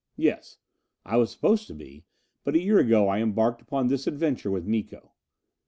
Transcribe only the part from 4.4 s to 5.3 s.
with Miko."